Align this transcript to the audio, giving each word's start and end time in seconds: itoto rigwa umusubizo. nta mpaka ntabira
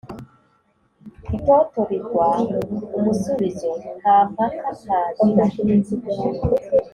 itoto 1.37 1.79
rigwa 1.89 2.27
umusubizo. 2.97 3.71
nta 3.99 4.17
mpaka 4.29 4.69
ntabira 5.31 5.45